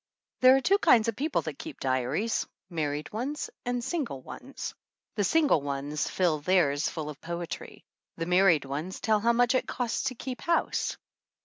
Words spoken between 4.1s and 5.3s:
ones. The